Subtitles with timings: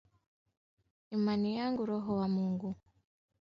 [1.11, 2.75] Imani yangu roho wa Mungu